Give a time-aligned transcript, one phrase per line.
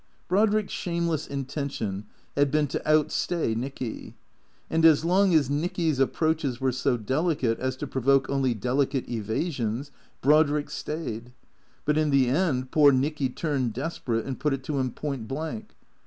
[0.27, 2.05] Brodrick's shameless intention
[2.35, 4.15] had been to out stay Nicky.
[4.67, 9.07] And as long as Nicky's approaches were so delicate as to pro voke only delicate
[9.07, 9.91] evasions,
[10.23, 11.33] Brodrick stayed.
[11.85, 15.75] But in the end poor Nicky turned desperate and put it to him point blank.